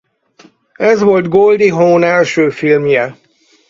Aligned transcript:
Ez 0.77 1.01
volt 1.01 1.27
Goldie 1.29 1.73
Hawn 1.73 2.03
első 2.03 2.49
filmje. 2.49 3.17